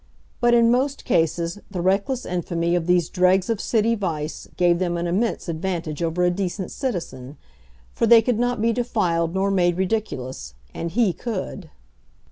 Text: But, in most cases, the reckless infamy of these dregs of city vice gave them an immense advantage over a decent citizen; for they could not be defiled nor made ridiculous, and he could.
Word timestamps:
But, 0.39 0.55
in 0.55 0.71
most 0.71 1.05
cases, 1.05 1.59
the 1.69 1.79
reckless 1.79 2.25
infamy 2.25 2.73
of 2.73 2.87
these 2.87 3.07
dregs 3.07 3.51
of 3.51 3.61
city 3.61 3.93
vice 3.93 4.47
gave 4.57 4.79
them 4.79 4.97
an 4.97 5.05
immense 5.05 5.47
advantage 5.47 6.01
over 6.01 6.23
a 6.23 6.31
decent 6.31 6.71
citizen; 6.71 7.37
for 7.93 8.07
they 8.07 8.23
could 8.23 8.39
not 8.39 8.59
be 8.59 8.73
defiled 8.73 9.35
nor 9.35 9.51
made 9.51 9.77
ridiculous, 9.77 10.55
and 10.73 10.89
he 10.93 11.13
could. 11.13 11.69